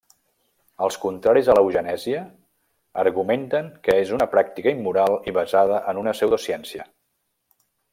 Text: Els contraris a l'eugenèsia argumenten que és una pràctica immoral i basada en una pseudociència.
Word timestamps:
Els 0.85 0.95
contraris 1.03 1.51
a 1.51 1.55
l'eugenèsia 1.57 2.23
argumenten 3.05 3.71
que 3.85 3.99
és 4.07 4.17
una 4.19 4.29
pràctica 4.35 4.77
immoral 4.81 5.21
i 5.33 5.39
basada 5.41 5.83
en 5.95 6.05
una 6.07 6.19
pseudociència. 6.21 6.93